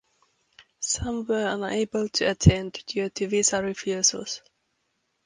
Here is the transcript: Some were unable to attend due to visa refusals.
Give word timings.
Some 0.79 1.27
were 1.27 1.45
unable 1.45 2.09
to 2.09 2.31
attend 2.31 2.83
due 2.87 3.11
to 3.11 3.27
visa 3.27 3.61
refusals. 3.61 4.41